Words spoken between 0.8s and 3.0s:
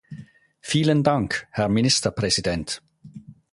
Dank, Herr Ministerpräsident!